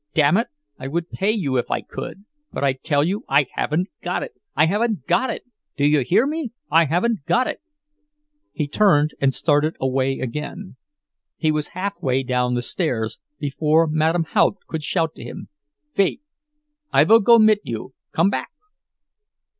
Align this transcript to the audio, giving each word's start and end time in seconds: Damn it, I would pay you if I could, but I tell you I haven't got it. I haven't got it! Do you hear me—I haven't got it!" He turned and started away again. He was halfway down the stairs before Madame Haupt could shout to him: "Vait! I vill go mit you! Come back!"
Damn 0.15 0.37
it, 0.37 0.47
I 0.79 0.87
would 0.87 1.11
pay 1.11 1.29
you 1.31 1.57
if 1.57 1.69
I 1.69 1.81
could, 1.81 2.25
but 2.51 2.63
I 2.63 2.73
tell 2.73 3.03
you 3.03 3.23
I 3.29 3.45
haven't 3.53 3.89
got 4.01 4.23
it. 4.23 4.31
I 4.55 4.65
haven't 4.65 5.05
got 5.05 5.29
it! 5.29 5.43
Do 5.77 5.85
you 5.85 5.99
hear 5.99 6.25
me—I 6.25 6.85
haven't 6.85 7.23
got 7.27 7.45
it!" 7.45 7.61
He 8.51 8.67
turned 8.67 9.13
and 9.21 9.31
started 9.35 9.75
away 9.79 10.17
again. 10.19 10.77
He 11.37 11.51
was 11.51 11.67
halfway 11.77 12.23
down 12.23 12.55
the 12.55 12.63
stairs 12.63 13.19
before 13.37 13.85
Madame 13.85 14.23
Haupt 14.31 14.65
could 14.65 14.81
shout 14.81 15.13
to 15.17 15.23
him: 15.23 15.49
"Vait! 15.93 16.19
I 16.91 17.03
vill 17.03 17.19
go 17.19 17.37
mit 17.37 17.59
you! 17.63 17.93
Come 18.11 18.31
back!" 18.31 18.49